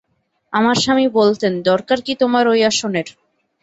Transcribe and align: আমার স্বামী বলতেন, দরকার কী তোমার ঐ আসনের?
আমার 0.53 0.75
স্বামী 0.75 1.07
বলতেন, 1.11 1.53
দরকার 1.61 1.99
কী 2.01 2.13
তোমার 2.15 2.45
ঐ 2.47 2.55
আসনের? 2.69 3.07